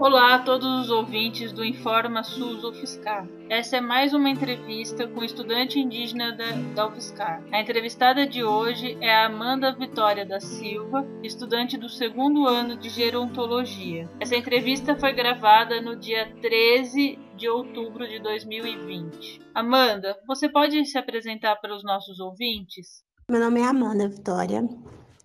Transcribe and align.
Olá 0.00 0.36
a 0.36 0.38
todos 0.38 0.66
os 0.84 0.90
ouvintes 0.90 1.52
do 1.52 1.62
Informa 1.62 2.24
SUS 2.24 2.64
UFSCar. 2.64 3.28
Essa 3.50 3.76
é 3.76 3.80
mais 3.82 4.14
uma 4.14 4.30
entrevista 4.30 5.06
com 5.06 5.22
estudante 5.22 5.78
indígena 5.78 6.34
da, 6.34 6.52
da 6.74 6.86
UFSCar. 6.88 7.44
A 7.52 7.60
entrevistada 7.60 8.26
de 8.26 8.42
hoje 8.42 8.96
é 9.02 9.14
a 9.14 9.26
Amanda 9.26 9.76
Vitória 9.76 10.24
da 10.24 10.40
Silva, 10.40 11.06
estudante 11.22 11.76
do 11.76 11.86
segundo 11.86 12.46
ano 12.46 12.78
de 12.78 12.88
Gerontologia. 12.88 14.08
Essa 14.18 14.36
entrevista 14.36 14.96
foi 14.96 15.12
gravada 15.12 15.82
no 15.82 15.94
dia 15.94 16.34
13 16.40 17.18
de 17.36 17.50
outubro 17.50 18.08
de 18.08 18.20
2020. 18.20 19.38
Amanda, 19.54 20.16
você 20.26 20.48
pode 20.48 20.82
se 20.86 20.96
apresentar 20.96 21.56
para 21.56 21.76
os 21.76 21.84
nossos 21.84 22.18
ouvintes? 22.20 23.04
Meu 23.30 23.38
nome 23.38 23.60
é 23.60 23.66
Amanda 23.66 24.08
Vitória, 24.08 24.66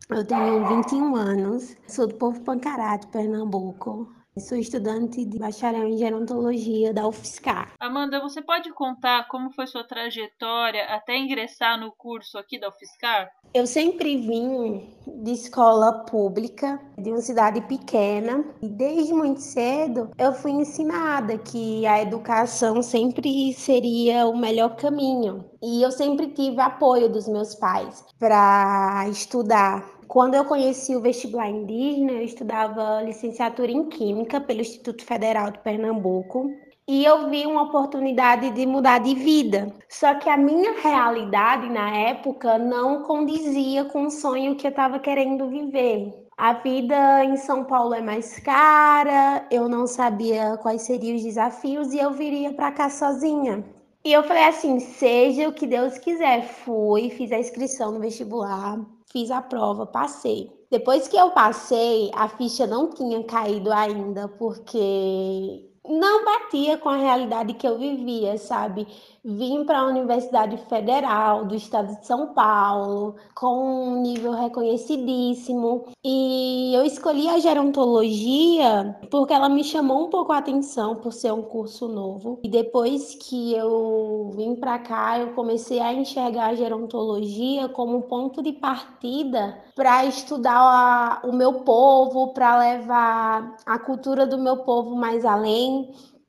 eu 0.09 0.27
tenho 0.27 0.67
21 0.67 1.15
anos, 1.15 1.77
sou 1.87 2.07
do 2.07 2.15
povo 2.15 2.43
Pancará, 2.43 2.97
de 2.97 3.07
Pernambuco. 3.07 4.13
Sou 4.37 4.57
estudante 4.57 5.23
de 5.23 5.39
bacharel 5.39 5.87
em 5.87 5.97
gerontologia 5.97 6.93
da 6.93 7.07
UFSCar. 7.07 7.71
Amanda, 7.79 8.19
você 8.19 8.41
pode 8.41 8.69
contar 8.73 9.29
como 9.29 9.49
foi 9.49 9.65
sua 9.65 9.87
trajetória 9.87 10.83
até 10.89 11.17
ingressar 11.17 11.79
no 11.79 11.93
curso 11.97 12.37
aqui 12.37 12.59
da 12.59 12.67
UFSCar? 12.67 13.31
Eu 13.53 13.65
sempre 13.65 14.17
vim 14.17 14.93
de 15.23 15.31
escola 15.31 16.03
pública, 16.03 16.77
de 16.97 17.11
uma 17.11 17.21
cidade 17.21 17.61
pequena, 17.61 18.43
e 18.61 18.67
desde 18.67 19.13
muito 19.13 19.39
cedo 19.39 20.11
eu 20.17 20.33
fui 20.33 20.51
ensinada 20.51 21.37
que 21.37 21.87
a 21.87 22.01
educação 22.01 22.83
sempre 22.83 23.53
seria 23.53 24.27
o 24.27 24.37
melhor 24.37 24.75
caminho. 24.75 25.49
E 25.63 25.81
eu 25.81 25.91
sempre 25.91 26.27
tive 26.27 26.59
apoio 26.59 27.07
dos 27.07 27.27
meus 27.29 27.55
pais 27.55 28.03
para 28.19 29.07
estudar 29.09 29.94
quando 30.15 30.35
eu 30.35 30.45
conheci 30.45 30.95
o 30.95 31.01
vestibular 31.01 31.49
indígena, 31.49 32.13
eu 32.13 32.21
estudava 32.21 33.01
licenciatura 33.01 33.69
em 33.69 33.89
Química 33.89 34.39
pelo 34.39 34.61
Instituto 34.61 35.03
Federal 35.03 35.51
de 35.51 35.59
Pernambuco. 35.59 36.49
E 36.87 37.03
eu 37.03 37.29
vi 37.29 37.45
uma 37.45 37.63
oportunidade 37.63 38.49
de 38.51 38.65
mudar 38.65 38.99
de 38.99 39.13
vida. 39.13 39.73
Só 39.89 40.15
que 40.15 40.29
a 40.29 40.37
minha 40.37 40.79
realidade 40.79 41.67
na 41.67 41.93
época 41.97 42.57
não 42.57 43.03
condizia 43.03 43.83
com 43.83 44.05
o 44.05 44.09
sonho 44.09 44.55
que 44.55 44.65
eu 44.65 44.69
estava 44.69 44.99
querendo 44.99 45.49
viver. 45.49 46.13
A 46.37 46.53
vida 46.53 47.25
em 47.25 47.35
São 47.35 47.65
Paulo 47.65 47.93
é 47.93 47.99
mais 48.01 48.39
cara, 48.39 49.45
eu 49.51 49.67
não 49.67 49.85
sabia 49.85 50.55
quais 50.61 50.83
seriam 50.83 51.17
os 51.17 51.23
desafios 51.23 51.91
e 51.91 51.99
eu 51.99 52.13
viria 52.13 52.53
para 52.53 52.71
cá 52.71 52.89
sozinha. 52.89 53.65
E 54.05 54.13
eu 54.13 54.23
falei 54.23 54.43
assim: 54.43 54.79
seja 54.79 55.49
o 55.49 55.53
que 55.53 55.65
Deus 55.65 55.97
quiser. 55.97 56.43
Fui, 56.47 57.09
fiz 57.09 57.31
a 57.31 57.39
inscrição 57.39 57.91
no 57.91 57.99
vestibular, 57.99 58.79
fiz 59.11 59.31
a 59.31 59.41
prova, 59.41 59.87
passei. 59.87 60.51
Depois 60.69 61.07
que 61.07 61.17
eu 61.17 61.31
passei, 61.31 62.11
a 62.13 62.29
ficha 62.29 62.67
não 62.67 62.91
tinha 62.91 63.23
caído 63.23 63.71
ainda, 63.73 64.27
porque 64.27 65.67
não 65.89 66.25
batia 66.25 66.77
com 66.77 66.89
a 66.89 66.97
realidade 66.97 67.53
que 67.53 67.67
eu 67.67 67.77
vivia, 67.77 68.37
sabe? 68.37 68.87
Vim 69.23 69.65
para 69.65 69.79
a 69.79 69.87
Universidade 69.87 70.55
Federal 70.69 71.45
do 71.45 71.55
Estado 71.55 71.99
de 71.99 72.05
São 72.05 72.33
Paulo, 72.33 73.15
com 73.33 73.87
um 73.89 74.01
nível 74.01 74.31
reconhecidíssimo, 74.31 75.85
e 76.03 76.71
eu 76.75 76.85
escolhi 76.85 77.27
a 77.27 77.39
gerontologia 77.39 78.95
porque 79.09 79.33
ela 79.33 79.49
me 79.49 79.63
chamou 79.63 80.05
um 80.05 80.09
pouco 80.09 80.31
a 80.31 80.37
atenção 80.37 80.95
por 80.97 81.11
ser 81.11 81.33
um 81.33 81.41
curso 81.41 81.87
novo. 81.87 82.39
E 82.43 82.49
depois 82.49 83.15
que 83.15 83.53
eu 83.53 84.31
vim 84.35 84.55
para 84.55 84.77
cá, 84.77 85.19
eu 85.19 85.33
comecei 85.33 85.79
a 85.79 85.91
enxergar 85.91 86.49
a 86.49 86.55
gerontologia 86.55 87.67
como 87.69 87.97
um 87.97 88.01
ponto 88.01 88.43
de 88.43 88.53
partida 88.53 89.57
para 89.75 90.05
estudar 90.05 90.55
a, 90.55 91.21
o 91.27 91.33
meu 91.33 91.61
povo, 91.61 92.33
para 92.33 92.59
levar 92.59 93.57
a 93.65 93.79
cultura 93.79 94.25
do 94.25 94.37
meu 94.37 94.57
povo 94.57 94.95
mais 94.95 95.25
além. 95.25 95.74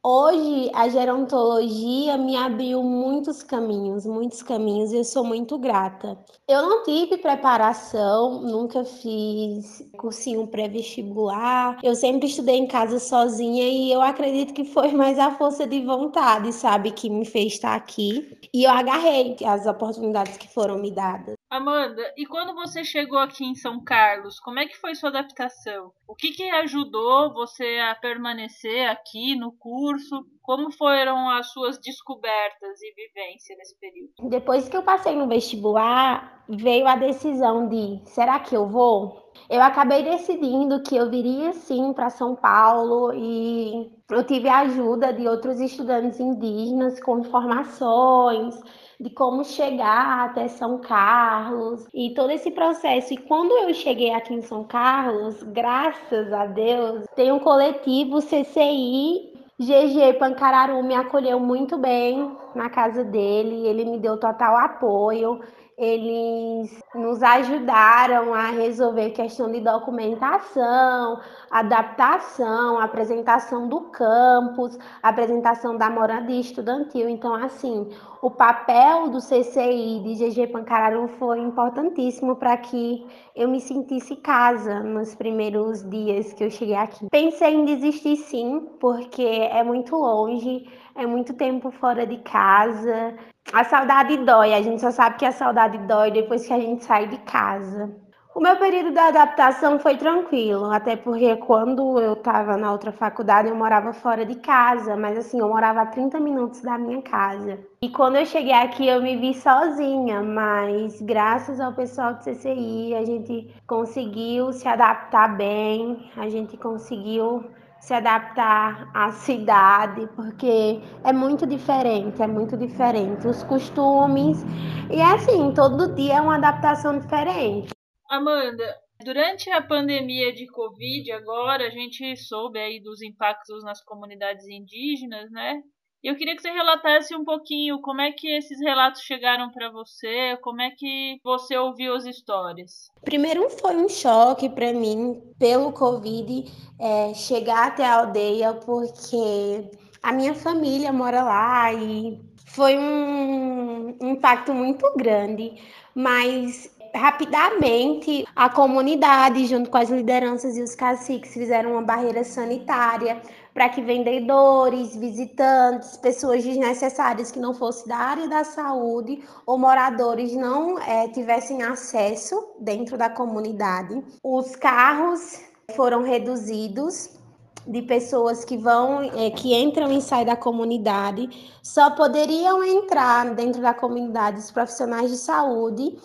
Hoje 0.09 0.71
a 0.73 0.89
gerontologia 0.89 2.17
me 2.17 2.37
abriu 2.37 2.81
muitos 2.81 3.43
caminhos, 3.43 4.07
muitos 4.07 4.41
caminhos, 4.41 4.93
e 4.93 4.99
eu 4.99 5.05
sou 5.05 5.25
muito 5.25 5.59
grata. 5.59 6.17
Eu 6.49 6.63
não 6.63 6.85
tive 6.85 7.19
preparação, 7.19 8.41
nunca 8.41 8.85
fiz 8.85 9.85
cursinho 9.99 10.47
pré-vestibular. 10.47 11.81
Eu 11.83 11.97
sempre 11.97 12.29
estudei 12.29 12.55
em 12.55 12.69
casa 12.69 13.01
sozinha 13.01 13.65
e 13.69 13.91
eu 13.91 14.01
acredito 14.01 14.55
que 14.55 14.65
foi 14.65 14.93
mais 14.93 15.19
a 15.19 15.33
força 15.33 15.67
de 15.67 15.85
vontade, 15.85 16.53
sabe, 16.53 16.93
que 16.93 17.11
me 17.11 17.25
fez 17.25 17.55
estar 17.55 17.75
aqui. 17.75 18.39
E 18.55 18.63
eu 18.63 18.71
agarrei 18.71 19.35
as 19.45 19.67
oportunidades 19.67 20.37
que 20.37 20.47
foram 20.55 20.79
me 20.79 20.93
dadas. 20.93 21.35
Amanda, 21.49 22.03
e 22.17 22.27
quando 22.27 22.55
você 22.55 22.85
chegou 22.85 23.19
aqui 23.19 23.45
em 23.45 23.55
São 23.55 23.83
Carlos, 23.83 24.41
como 24.41 24.59
é 24.59 24.67
que 24.67 24.77
foi 24.77 24.97
sua 24.97 25.11
adaptação? 25.11 25.93
O 26.09 26.15
que, 26.15 26.33
que 26.33 26.51
ajudou 26.51 27.33
você 27.33 27.79
a 27.79 27.95
permanecer 27.95 28.89
aqui 28.89 29.37
no 29.37 29.53
curso? 29.53 30.27
Como 30.43 30.73
foram 30.73 31.31
as 31.31 31.53
suas 31.53 31.79
descobertas 31.79 32.81
e 32.83 32.95
vivência 32.95 33.57
nesse 33.57 33.79
período? 33.79 34.29
Depois 34.29 34.69
que 34.69 34.77
eu 34.77 34.83
passei 34.83 35.15
no 35.15 35.29
vestibular, 35.29 36.45
veio 36.49 36.87
a 36.87 36.97
decisão 36.97 37.69
de: 37.69 38.01
será 38.07 38.41
que 38.41 38.57
eu 38.57 38.69
vou? 38.69 39.26
Eu 39.49 39.63
acabei 39.63 40.03
decidindo 40.03 40.83
que 40.83 40.97
eu 40.97 41.09
viria 41.09 41.53
sim 41.53 41.93
para 41.93 42.11
São 42.11 42.35
Paulo 42.35 43.13
e 43.15 43.91
eu 44.11 44.25
tive 44.25 44.49
a 44.49 44.61
ajuda 44.61 45.13
de 45.13 45.27
outros 45.29 45.61
estudantes 45.61 46.19
indígenas 46.19 47.01
com 47.01 47.21
informações 47.21 48.61
de 48.99 49.11
como 49.11 49.45
chegar 49.45 50.27
até 50.27 50.49
São 50.49 50.79
Carlos 50.79 51.87
e 51.95 52.15
todo 52.15 52.31
esse 52.31 52.51
processo. 52.51 53.15
E 53.15 53.19
quando 53.19 53.53
eu 53.53 53.75
cheguei 53.75 54.13
aqui 54.13 54.35
em 54.35 54.43
São 54.43 54.65
Carlos, 54.65 55.43
graças 55.43 56.33
a 56.33 56.47
Deus, 56.47 57.05
tem 57.15 57.31
um 57.31 57.39
coletivo 57.39 58.21
CCI 58.21 59.37
GG 59.59 60.19
Pancararu 60.19 60.83
me 60.83 60.95
acolheu 60.95 61.41
muito 61.41 61.79
bem 61.79 62.31
na 62.57 62.71
casa 62.71 63.05
dele, 63.05 63.67
ele 63.67 63.85
me 63.85 63.99
deu 63.99 64.19
total 64.19 64.57
apoio 64.57 65.41
eles 65.79 66.83
nos 66.95 67.23
ajudaram 67.23 68.33
a 68.33 68.47
resolver 68.47 69.11
questão 69.11 69.51
de 69.53 69.61
documentação, 69.61 71.21
adaptação, 71.51 72.81
apresentação 72.81 73.69
do 73.69 73.83
campus, 73.91 74.79
apresentação 75.03 75.77
da 75.77 75.91
moradia 75.91 76.41
estudantil. 76.41 77.11
Então, 77.11 77.35
assim, 77.35 77.91
o 78.23 78.31
papel 78.31 79.11
do 79.11 79.19
CCI 79.19 80.01
de 80.03 80.15
GG 80.15 80.47
Pancararu 80.51 81.09
foi 81.09 81.41
importantíssimo 81.41 82.37
para 82.37 82.57
que 82.57 83.07
eu 83.35 83.47
me 83.47 83.61
sentisse 83.61 84.17
casa 84.17 84.81
nos 84.81 85.15
primeiros 85.15 85.87
dias 85.91 86.33
que 86.33 86.43
eu 86.43 86.51
cheguei 86.51 86.75
aqui. 86.75 87.07
Pensei 87.11 87.55
em 87.55 87.67
desistir 87.67 88.17
sim, 88.17 88.67
porque 88.81 89.23
é 89.23 89.63
muito 89.63 89.95
longe, 89.95 90.67
é 90.97 91.07
muito 91.07 91.35
tempo 91.35 91.71
fora 91.71 92.07
de 92.07 92.17
casa, 92.19 93.15
a 93.53 93.65
saudade 93.65 94.17
dói, 94.19 94.55
a 94.55 94.63
gente 94.63 94.81
só 94.81 94.91
sabe 94.91 95.17
que 95.17 95.25
a 95.25 95.33
saudade 95.33 95.79
dói 95.79 96.11
depois 96.11 96.47
que 96.47 96.53
a 96.53 96.59
gente 96.59 96.85
sai 96.85 97.07
de 97.07 97.19
casa. 97.19 97.95
O 98.35 98.41
meu 98.41 98.55
período 98.57 98.93
de 98.93 98.99
adaptação 98.99 99.79
foi 99.79 99.97
tranquilo, 99.97 100.71
até 100.71 100.95
porque 100.95 101.37
quando 101.37 101.99
eu 101.99 102.13
estava 102.13 102.59
na 102.59 102.71
outra 102.71 102.93
faculdade 102.93 103.49
eu 103.49 103.55
morava 103.55 103.95
fora 103.95 104.27
de 104.27 104.35
casa, 104.35 104.95
mas 104.95 105.17
assim, 105.17 105.41
eu 105.41 105.49
morava 105.49 105.81
a 105.81 105.87
30 105.87 106.21
minutos 106.21 106.61
da 106.61 106.77
minha 106.77 107.01
casa. 107.01 107.59
E 107.81 107.89
quando 107.89 108.17
eu 108.17 108.27
cheguei 108.27 108.53
aqui 108.53 108.87
eu 108.87 109.01
me 109.01 109.17
vi 109.17 109.33
sozinha, 109.33 110.23
mas 110.23 111.01
graças 111.01 111.61
ao 111.61 111.73
pessoal 111.73 112.13
do 112.13 112.21
CCI 112.21 112.95
a 112.95 113.07
gente 113.07 113.55
conseguiu 113.67 114.53
se 114.53 114.69
adaptar 114.69 115.35
bem, 115.35 116.11
a 116.15 116.29
gente 116.29 116.59
conseguiu 116.59 117.43
se 117.81 117.95
adaptar 117.95 118.91
à 118.95 119.13
cidade, 119.13 120.09
porque 120.17 120.81
é 121.05 121.13
muito 121.13 121.47
diferente, 121.47 122.21
é 122.21 122.27
muito 122.27 122.57
diferente 122.57 123.27
os 123.27 123.43
costumes 123.45 124.43
e 124.91 125.01
assim, 125.01 125.53
todo 125.55 125.95
dia 125.95 126.15
é 126.15 126.21
uma 126.21 126.37
adaptação 126.37 126.99
diferente. 126.99 127.71
Amanda, 128.09 128.65
durante 129.05 129.51
a 129.51 129.63
pandemia 129.63 130.33
de 130.33 130.47
Covid, 130.47 131.13
agora 131.13 131.67
a 131.67 131.71
gente 131.71 132.17
soube 132.17 132.59
aí 132.59 132.81
dos 132.81 133.03
impactos 133.03 133.63
nas 133.65 133.83
comunidades 133.83 134.47
indígenas, 134.47 135.31
né? 135.31 135.63
Eu 136.07 136.15
queria 136.15 136.37
que 136.37 136.43
você 136.43 136.53
relatasse 136.53 137.17
um 137.17 137.25
pouquinho 137.25 137.81
como 137.81 138.01
é 138.01 138.13
que 138.13 138.29
esses 138.29 138.61
relatos 138.61 139.03
chegaram 139.03 139.51
para 139.51 139.73
você, 139.73 140.39
como 140.41 140.63
é 140.63 140.71
que 140.71 141.19
você 141.25 141.57
ouviu 141.57 141.97
as 141.97 142.05
histórias. 142.05 142.93
Primeiro 143.05 143.51
foi 143.51 143.75
um 143.75 143.89
choque 143.89 144.49
para 144.49 144.73
mim 144.73 145.21
pelo 145.37 145.73
Covid 145.73 146.45
é, 146.79 147.13
chegar 147.13 147.67
até 147.67 147.85
a 147.85 147.97
aldeia, 147.97 148.55
porque 148.55 149.69
a 150.01 150.13
minha 150.13 150.33
família 150.33 150.93
mora 150.93 151.25
lá 151.25 151.73
e 151.73 152.21
foi 152.45 152.79
um 152.79 153.97
impacto 154.01 154.55
muito 154.55 154.89
grande, 154.97 155.61
mas 155.93 156.71
rapidamente 156.95 158.25
a 158.37 158.49
comunidade, 158.49 159.45
junto 159.47 159.69
com 159.71 159.77
as 159.77 159.91
lideranças 159.91 160.57
e 160.57 160.63
os 160.63 160.77
caciques, 160.77 161.35
fizeram 161.35 161.73
uma 161.73 161.83
barreira 161.83 162.23
sanitária 162.23 163.21
para 163.57 163.71
que 163.71 163.81
vendedores, 163.81 164.95
visitantes, 164.95 165.97
pessoas 165.97 166.45
desnecessárias 166.45 167.31
que 167.31 167.39
não 167.39 167.55
fossem 167.55 167.89
da 167.89 167.97
área 167.97 168.29
da 168.29 168.45
saúde 168.45 169.23
ou 169.47 169.57
moradores 169.57 170.35
não 170.35 170.79
é, 170.79 171.09
tivessem 171.09 171.63
acesso 171.63 172.51
dentro 172.61 172.99
da 172.99 173.09
comunidade. 173.09 174.05
Os 174.23 174.55
carros 174.57 175.41
foram 175.75 176.03
reduzidos 176.03 177.19
de 177.67 177.81
pessoas 177.81 178.45
que 178.45 178.59
vão, 178.59 179.01
é, 179.01 179.31
que 179.31 179.55
entram 179.55 179.91
e 179.91 180.03
saem 180.03 180.27
da 180.27 180.37
comunidade, 180.37 181.27
só 181.63 181.89
poderiam 181.93 182.63
entrar 182.63 183.35
dentro 183.35 183.63
da 183.63 183.73
comunidade 183.73 184.39
os 184.39 184.51
profissionais 184.51 185.11
de 185.11 185.17
saúde 185.17 185.97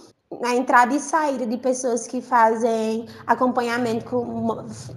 a 0.44 0.56
entrada 0.56 0.94
e 0.96 1.00
saída 1.00 1.46
de 1.46 1.58
pessoas 1.58 2.08
que 2.08 2.22
fazem 2.22 3.06
acompanhamento 3.28 4.26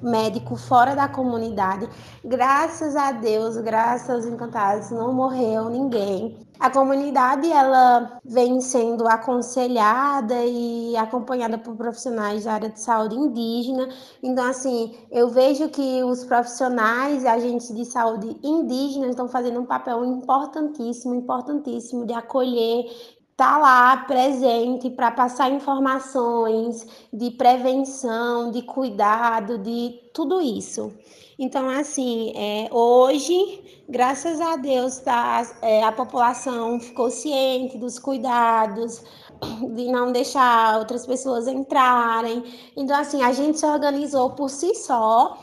médico 0.01 0.55
fora 0.55 0.95
da 0.95 1.09
comunidade. 1.09 1.89
Graças 2.25 2.95
a 2.95 3.11
Deus, 3.11 3.57
graças 3.57 4.09
aos 4.09 4.27
encantados, 4.27 4.91
não 4.91 5.13
morreu 5.13 5.69
ninguém. 5.69 6.39
A 6.61 6.71
comunidade 6.71 7.51
ela 7.51 8.21
vem 8.25 8.61
sendo 8.61 9.09
aconselhada 9.09 10.37
e 10.45 10.97
acompanhada 10.97 11.59
por 11.59 11.75
profissionais 11.75 12.45
da 12.45 12.53
área 12.53 12.71
de 12.71 12.81
saúde 12.81 13.17
indígena. 13.17 13.89
Então, 14.23 14.45
assim, 14.45 14.95
eu 15.11 15.29
vejo 15.29 15.69
que 15.69 16.05
os 16.05 16.25
profissionais 16.25 17.25
e 17.25 17.27
agentes 17.27 17.75
de 17.75 17.85
saúde 17.85 18.39
indígenas 18.41 19.11
estão 19.11 19.27
fazendo 19.27 19.61
um 19.61 19.67
papel 19.67 20.05
importantíssimo, 20.05 21.17
importantíssimo 21.17 22.07
de 22.07 22.13
acolher 22.13 22.85
tá 23.37 23.59
lá 23.59 23.97
presente 23.97 24.91
para 24.91 25.11
passar 25.11 25.51
informações 25.51 26.87
de 27.13 27.31
prevenção, 27.33 28.51
de 28.51 28.63
cuidado, 28.63 29.59
de 29.59 30.01
tudo 30.13 30.41
isso. 30.41 30.93
Então, 31.39 31.69
assim, 31.69 32.33
é, 32.37 32.69
hoje, 32.71 33.83
graças 33.89 34.41
a 34.41 34.55
Deus, 34.57 34.99
tá, 34.99 35.43
é, 35.63 35.83
a 35.83 35.91
população 35.91 36.79
ficou 36.79 37.11
ciente 37.11 37.77
dos 37.77 37.99
cuidados, 37.99 39.03
de 39.75 39.91
não 39.91 40.13
deixar 40.13 40.79
outras 40.79 41.05
pessoas 41.05 41.49
entrarem. 41.49 42.45
Então, 42.77 42.97
assim, 42.97 43.23
a 43.23 43.33
gente 43.33 43.59
se 43.59 43.67
organizou 43.67 44.31
por 44.31 44.49
si 44.49 44.77
só 44.77 45.37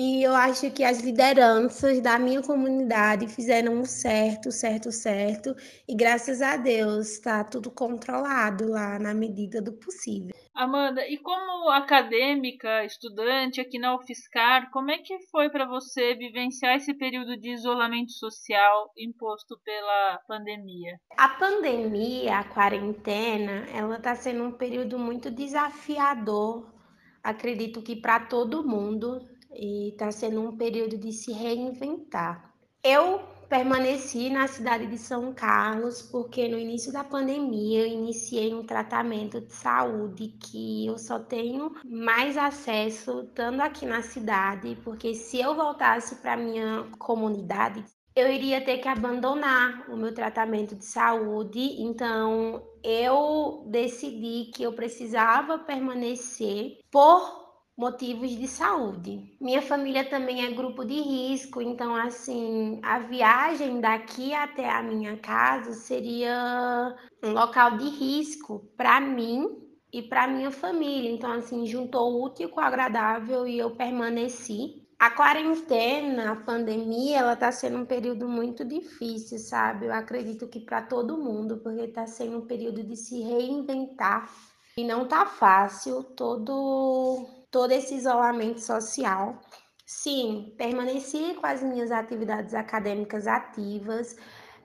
e 0.00 0.22
eu 0.22 0.32
acho 0.32 0.70
que 0.70 0.84
as 0.84 1.00
lideranças 1.00 2.00
da 2.00 2.20
minha 2.20 2.40
comunidade 2.40 3.26
fizeram 3.26 3.80
o 3.80 3.84
certo, 3.84 4.52
certo, 4.52 4.92
certo. 4.92 5.56
E 5.88 5.96
graças 5.96 6.40
a 6.40 6.56
Deus 6.56 7.14
está 7.14 7.42
tudo 7.42 7.68
controlado 7.68 8.68
lá 8.68 8.96
na 9.00 9.12
medida 9.12 9.60
do 9.60 9.72
possível. 9.72 10.32
Amanda, 10.54 11.04
e 11.04 11.18
como 11.18 11.68
acadêmica, 11.70 12.84
estudante 12.84 13.60
aqui 13.60 13.76
na 13.76 13.96
UFSCar, 13.96 14.70
como 14.70 14.92
é 14.92 14.98
que 14.98 15.18
foi 15.32 15.50
para 15.50 15.66
você 15.66 16.14
vivenciar 16.14 16.76
esse 16.76 16.94
período 16.94 17.36
de 17.36 17.50
isolamento 17.50 18.12
social 18.12 18.92
imposto 18.96 19.58
pela 19.64 20.20
pandemia? 20.28 20.96
A 21.16 21.28
pandemia, 21.30 22.38
a 22.38 22.44
quarentena, 22.44 23.66
ela 23.74 23.96
está 23.96 24.14
sendo 24.14 24.44
um 24.44 24.52
período 24.52 24.96
muito 24.96 25.28
desafiador, 25.28 26.72
acredito 27.20 27.82
que 27.82 27.96
para 27.96 28.20
todo 28.20 28.66
mundo, 28.66 29.20
e 29.52 29.90
está 29.90 30.10
sendo 30.10 30.40
um 30.40 30.56
período 30.56 30.96
de 30.96 31.12
se 31.12 31.32
reinventar. 31.32 32.54
Eu 32.82 33.20
permaneci 33.48 34.28
na 34.28 34.46
cidade 34.46 34.86
de 34.86 34.98
São 34.98 35.32
Carlos 35.32 36.02
porque 36.02 36.48
no 36.48 36.58
início 36.58 36.92
da 36.92 37.02
pandemia 37.02 37.80
eu 37.80 37.86
iniciei 37.86 38.54
um 38.54 38.62
tratamento 38.62 39.40
de 39.40 39.52
saúde 39.52 40.28
que 40.38 40.86
eu 40.86 40.98
só 40.98 41.18
tenho 41.18 41.74
mais 41.84 42.36
acesso 42.36 43.22
estando 43.22 43.60
aqui 43.60 43.86
na 43.86 44.02
cidade, 44.02 44.76
porque 44.84 45.14
se 45.14 45.40
eu 45.40 45.54
voltasse 45.54 46.16
para 46.16 46.36
minha 46.36 46.86
comunidade, 46.98 47.84
eu 48.14 48.30
iria 48.30 48.60
ter 48.60 48.78
que 48.78 48.88
abandonar 48.88 49.88
o 49.88 49.96
meu 49.96 50.12
tratamento 50.12 50.74
de 50.74 50.84
saúde, 50.84 51.80
então 51.80 52.62
eu 52.82 53.64
decidi 53.70 54.50
que 54.52 54.62
eu 54.62 54.72
precisava 54.72 55.58
permanecer 55.58 56.78
por 56.90 57.47
motivos 57.78 58.32
de 58.32 58.48
saúde. 58.48 59.36
Minha 59.40 59.62
família 59.62 60.04
também 60.04 60.44
é 60.44 60.50
grupo 60.50 60.84
de 60.84 61.00
risco, 61.00 61.62
então 61.62 61.94
assim, 61.94 62.80
a 62.82 62.98
viagem 62.98 63.80
daqui 63.80 64.34
até 64.34 64.68
a 64.68 64.82
minha 64.82 65.16
casa 65.16 65.72
seria 65.74 66.96
um 67.22 67.30
local 67.30 67.78
de 67.78 67.88
risco 67.88 68.68
para 68.76 69.00
mim 69.00 69.62
e 69.92 70.02
para 70.02 70.26
minha 70.26 70.50
família. 70.50 71.08
Então 71.08 71.30
assim, 71.30 71.64
juntou 71.66 72.12
o 72.12 72.24
útil 72.24 72.48
com 72.48 72.60
o 72.60 72.64
agradável 72.64 73.46
e 73.46 73.56
eu 73.56 73.70
permaneci. 73.70 74.84
A 74.98 75.10
quarentena, 75.12 76.32
a 76.32 76.36
pandemia, 76.36 77.18
ela 77.18 77.34
está 77.34 77.52
sendo 77.52 77.78
um 77.78 77.86
período 77.86 78.28
muito 78.28 78.64
difícil, 78.64 79.38
sabe? 79.38 79.86
Eu 79.86 79.92
acredito 79.94 80.48
que 80.48 80.58
para 80.58 80.82
todo 80.82 81.16
mundo, 81.16 81.58
porque 81.58 81.82
está 81.82 82.04
sendo 82.08 82.38
um 82.38 82.46
período 82.46 82.82
de 82.82 82.96
se 82.96 83.22
reinventar 83.22 84.28
e 84.76 84.82
não 84.82 85.06
tá 85.06 85.24
fácil 85.24 86.02
todo 86.02 87.37
todo 87.50 87.72
esse 87.72 87.94
isolamento 87.94 88.60
social. 88.60 89.40
Sim, 89.86 90.52
permaneci 90.58 91.34
com 91.40 91.46
as 91.46 91.62
minhas 91.62 91.90
atividades 91.90 92.54
acadêmicas 92.54 93.26
ativas, 93.26 94.16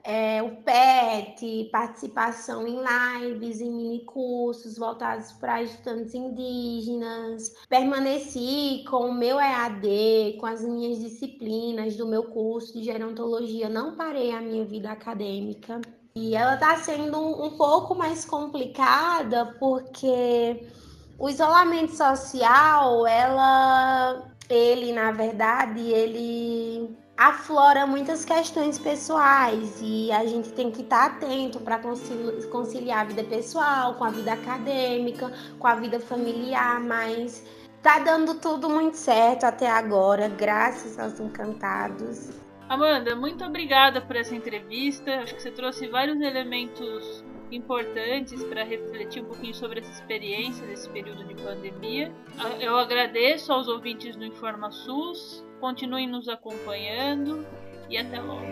é, 0.06 0.42
o 0.42 0.56
PET, 0.62 1.70
participação 1.72 2.66
em 2.66 2.76
lives, 2.76 3.62
em 3.62 3.72
mini 3.72 4.04
cursos 4.04 4.76
voltados 4.76 5.32
para 5.32 5.62
estudantes 5.62 6.14
indígenas. 6.14 7.54
Permaneci 7.70 8.84
com 8.90 9.08
o 9.08 9.14
meu 9.14 9.40
EAD, 9.40 10.36
com 10.38 10.44
as 10.44 10.62
minhas 10.62 10.98
disciplinas 10.98 11.96
do 11.96 12.06
meu 12.06 12.24
curso 12.24 12.74
de 12.74 12.84
gerontologia. 12.84 13.70
Não 13.70 13.96
parei 13.96 14.30
a 14.30 14.42
minha 14.42 14.66
vida 14.66 14.90
acadêmica. 14.90 15.80
E 16.14 16.36
ela 16.36 16.54
está 16.54 16.76
sendo 16.76 17.18
um 17.18 17.56
pouco 17.56 17.94
mais 17.94 18.26
complicada 18.26 19.56
porque 19.58 20.68
o 21.18 21.28
isolamento 21.28 21.94
social, 21.94 23.06
ela, 23.06 24.24
ele, 24.48 24.92
na 24.92 25.12
verdade, 25.12 25.80
ele 25.80 26.96
aflora 27.16 27.86
muitas 27.86 28.24
questões 28.24 28.78
pessoais 28.78 29.78
e 29.80 30.10
a 30.10 30.26
gente 30.26 30.52
tem 30.52 30.70
que 30.70 30.82
estar 30.82 31.06
atento 31.06 31.60
para 31.60 31.80
conciliar 32.50 33.00
a 33.00 33.04
vida 33.04 33.22
pessoal 33.22 33.94
com 33.94 34.04
a 34.04 34.10
vida 34.10 34.32
acadêmica, 34.32 35.32
com 35.58 35.66
a 35.66 35.76
vida 35.76 36.00
familiar, 36.00 36.80
mas 36.80 37.44
tá 37.82 38.00
dando 38.00 38.34
tudo 38.34 38.68
muito 38.68 38.96
certo 38.96 39.44
até 39.44 39.70
agora, 39.70 40.28
graças 40.28 40.98
aos 40.98 41.20
encantados. 41.20 42.30
Amanda, 42.68 43.14
muito 43.14 43.44
obrigada 43.44 44.00
por 44.00 44.16
essa 44.16 44.34
entrevista. 44.34 45.20
Acho 45.20 45.34
que 45.36 45.42
você 45.42 45.50
trouxe 45.50 45.86
vários 45.86 46.20
elementos 46.20 47.22
importantes 47.50 48.42
para 48.44 48.64
refletir 48.64 49.22
um 49.22 49.26
pouquinho 49.26 49.54
sobre 49.54 49.80
essa 49.80 49.90
experiência 49.90 50.66
desse 50.66 50.88
período 50.90 51.24
de 51.24 51.34
pandemia. 51.34 52.12
Eu 52.60 52.76
agradeço 52.76 53.52
aos 53.52 53.68
ouvintes 53.68 54.16
do 54.16 54.24
Informa 54.24 54.70
SUS, 54.70 55.44
continuem 55.60 56.06
nos 56.08 56.28
acompanhando 56.28 57.46
e 57.88 57.96
até 57.96 58.20
logo. 58.20 58.44